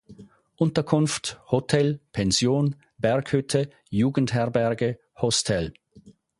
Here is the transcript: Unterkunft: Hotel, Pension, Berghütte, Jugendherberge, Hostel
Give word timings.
Unterkunft: 0.55 1.39
Hotel, 1.51 1.99
Pension, 2.11 2.75
Berghütte, 2.97 3.69
Jugendherberge, 3.91 4.97
Hostel 5.21 5.73